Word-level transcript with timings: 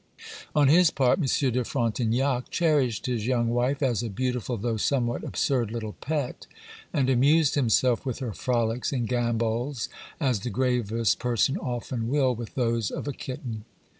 On 0.55 0.67
his 0.67 0.89
part, 0.89 1.19
Monsieur 1.19 1.51
de 1.51 1.63
Frontignac 1.63 2.49
cherished 2.49 3.05
his 3.05 3.27
young 3.27 3.49
wife 3.49 3.83
as 3.83 4.01
a 4.01 4.09
beautiful, 4.09 4.57
though 4.57 4.75
somewhat 4.77 5.23
absurd 5.23 5.69
little 5.69 5.93
pet; 5.93 6.47
and 6.91 7.07
amused 7.07 7.53
himself 7.53 8.03
with 8.03 8.17
her 8.17 8.33
frolics 8.33 8.91
and 8.91 9.07
gambols, 9.07 9.89
as 10.19 10.39
the 10.39 10.49
gravest 10.49 11.19
person 11.19 11.55
often 11.55 12.09
will 12.09 12.33
with 12.33 12.55
those 12.55 12.89
of 12.89 13.07
a 13.07 13.13
kitten. 13.13 13.63